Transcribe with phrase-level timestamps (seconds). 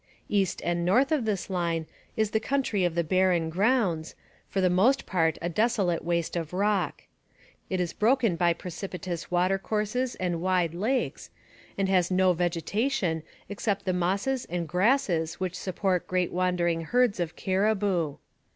[0.29, 1.85] East and north of this line
[2.17, 4.15] is the country of the barren grounds,
[4.49, 7.03] for the most part a desolate waste of rock.
[7.69, 11.29] It is broken by precipitous watercourses and wide lakes,
[11.77, 17.35] and has no vegetation except the mosses and grasses which support great wandering herds of
[17.35, 18.15] caribou.